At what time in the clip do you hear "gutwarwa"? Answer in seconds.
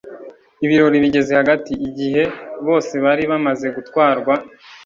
3.75-4.33